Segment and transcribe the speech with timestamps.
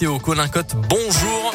[0.00, 1.52] Théo Colincotte, bonjour.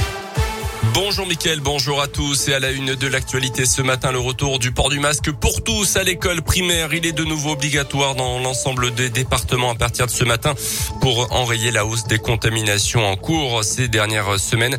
[0.94, 4.60] Bonjour Mickaël, bonjour à tous et à la une de l'actualité ce matin le retour
[4.60, 6.94] du port du masque pour tous à l'école primaire.
[6.94, 10.54] Il est de nouveau obligatoire dans l'ensemble des départements à partir de ce matin
[11.02, 14.78] pour enrayer la hausse des contaminations en cours ces dernières semaines.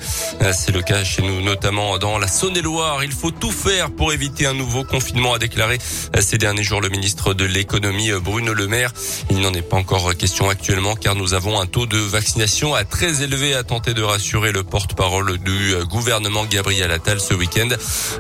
[0.53, 3.03] C'est le cas chez nous notamment dans la Saône-et-Loire.
[3.03, 5.79] Il faut tout faire pour éviter un nouveau confinement a déclaré
[6.21, 8.93] ces derniers jours le ministre de l'économie Bruno Le Maire.
[9.31, 12.85] Il n'en est pas encore question actuellement car nous avons un taux de vaccination à
[12.85, 17.69] très élevé à tenter de rassurer le porte-parole du gouvernement gouvernement Gabriel Attal ce week-end.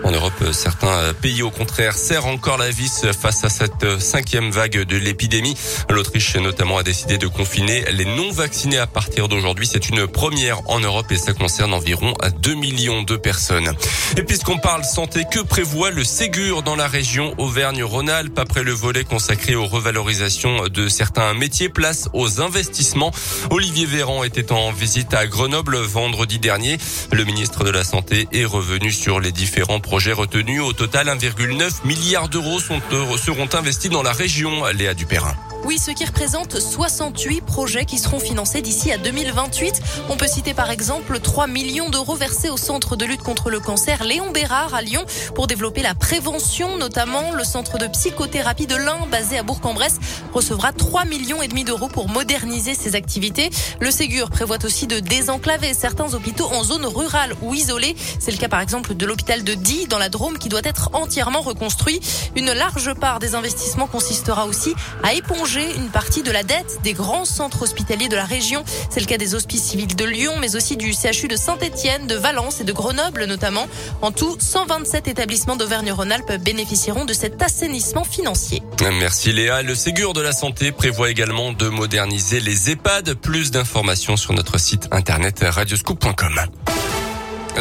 [0.05, 4.84] En Europe, certains pays au contraire serrent encore la vis face à cette cinquième vague
[4.84, 5.55] de l'épidémie.
[5.91, 9.69] L'Autriche notamment a décidé de confiner les non-vaccinés à partir d'aujourd'hui.
[9.70, 13.75] C'est une première en Europe et ça concerne environ 2 millions de personnes.
[14.16, 19.05] Et puisqu'on parle santé, que prévoit le Ségur dans la région Auvergne-Rhône-Alpes après le volet
[19.05, 21.69] consacré aux revalorisations de certains métiers?
[21.69, 23.12] Place aux investissements.
[23.51, 26.78] Olivier Véran était en visite à Grenoble vendredi dernier.
[27.12, 30.62] Le ministre de la Santé est revenu sur les différents projets retenus.
[30.62, 35.34] Au total, 1,9 milliard d'euros seront investis dans la région, Léa Dupérin.
[35.67, 39.81] Oui, ce qui représente 68 projets qui seront financés d'ici à 2028.
[40.11, 43.61] On peut citer par exemple 3 millions d'euros versés au centre de lutte contre le
[43.61, 45.03] cancer Léon Bérard à Lyon
[45.34, 50.01] pour développer la prévention, notamment le centre de psychothérapie de l'Ain basé à Bourg-en-Bresse
[50.34, 53.49] recevra 3 millions et demi d'euros pour moderniser ses activités.
[53.81, 57.97] Le Ségur prévoit aussi de désenclaver certains hôpitaux en zone rurale ou isolée.
[58.19, 60.91] C'est le cas par exemple de l'hôpital de Die dans la Drôme qui doit être
[60.93, 62.01] entièrement reconstruit.
[62.37, 66.92] Une large part des investissements consistera aussi à éponger une partie de la dette des
[66.94, 68.64] grands centres hospitaliers de la région.
[68.91, 72.16] C'est le cas des hospices civils de Lyon, mais aussi du CHU de Saint-Etienne, de
[72.16, 73.66] Valence et de Grenoble notamment.
[74.02, 78.62] En tout, 127 établissements d'Auvergne-Rhône-Alpes bénéficieront de cet assainissement financier.
[78.98, 79.62] Merci Léa.
[79.62, 83.14] Le Ségur de la Santé prévoit également de moderniser les EHPAD.
[83.14, 86.41] Plus d'informations sur notre site internet radioscoop.com.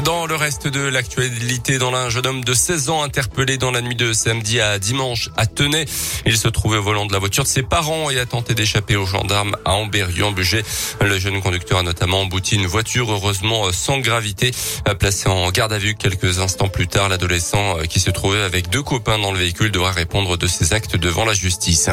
[0.02, 3.80] Dans le reste de l'actualité, dans l'un jeune homme de 16 ans interpellé dans la
[3.80, 5.86] nuit de samedi à dimanche à Tenay.
[6.26, 8.96] Il se trouvait au volant de la voiture de ses parents et a tenté d'échapper
[8.96, 14.00] aux gendarmes à amberieu en Le jeune conducteur a notamment embouti une voiture, heureusement sans
[14.00, 14.52] gravité,
[14.98, 17.08] placé en garde à vue quelques instants plus tard.
[17.08, 20.98] L'adolescent qui se trouvait avec deux copains dans le véhicule devra répondre de ses actes
[20.98, 21.90] devant la justice.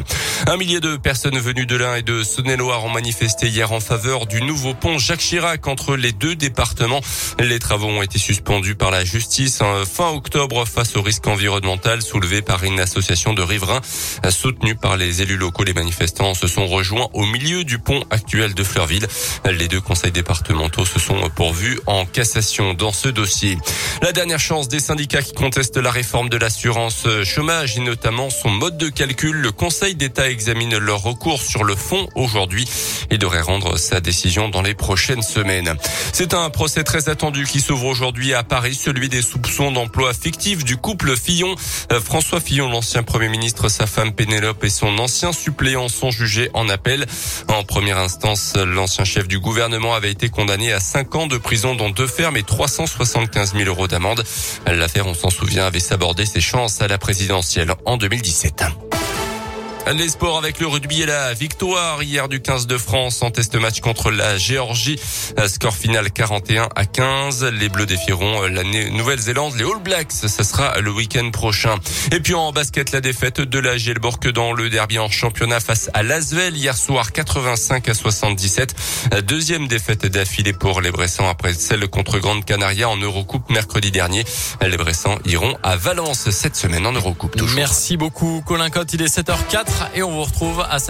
[0.47, 4.27] Un millier de personnes venues de l'Ain et de Saône-et-Loire ont manifesté hier en faveur
[4.27, 7.03] du nouveau pont Jacques Chirac entre les deux départements.
[7.39, 12.43] Les travaux ont été suspendus par la justice fin octobre face au risque environnemental soulevé
[12.43, 13.81] par une association de riverains
[14.31, 15.65] soutenue par les élus locaux.
[15.65, 19.07] Les manifestants se sont rejoints au milieu du pont actuel de Fleurville.
[19.51, 23.59] Les deux conseils départementaux se sont pourvus en cassation dans ce dossier.
[24.03, 28.51] La dernière chance des syndicats qui contestent la réforme de l'assurance chômage et notamment son
[28.51, 29.37] mode de calcul.
[29.37, 32.67] Le Conseil d'État examine leur recours sur le fond aujourd'hui
[33.11, 35.75] et devrait rendre sa décision dans les prochaines semaines.
[36.13, 40.65] C'est un procès très attendu qui s'ouvre aujourd'hui à Paris, celui des soupçons d'emploi fictif
[40.65, 41.55] du couple Fillon.
[41.93, 46.51] Euh, François Fillon, l'ancien Premier ministre, sa femme Pénélope et son ancien suppléant sont jugés
[46.55, 47.07] en appel.
[47.49, 51.75] En première instance, l'ancien chef du gouvernement avait été condamné à 5 ans de prison
[51.75, 54.25] dont deux fermes et 375 000 euros d'amende.
[54.67, 58.90] L'affaire, on s'en souvient, avait sabordé ses chances à la présidentielle en 2017.
[59.87, 63.57] Les sports avec le rugby et la victoire hier du 15 de France en test
[63.57, 65.01] match contre la Géorgie.
[65.49, 67.45] Score final 41 à 15.
[67.45, 69.55] Les Bleus défieront la Nouvelle-Zélande.
[69.57, 71.75] Les All Blacks, ce sera le week-end prochain.
[72.13, 75.91] Et puis en basket, la défaite de la Gielborg dans le derby en championnat face
[75.93, 78.75] à Lasvel hier soir 85 à 77.
[79.25, 84.25] Deuxième défaite d'affilée pour les Bressans après celle contre Grande Canaria en Eurocoupe mercredi dernier.
[84.61, 87.41] Les Bressans iront à Valence cette semaine en Eurocoupe.
[87.57, 88.93] Merci beaucoup Colin Cotte.
[88.93, 90.89] Il est 7h04 et on vous retrouve à cette